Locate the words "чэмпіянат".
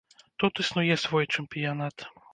1.37-2.11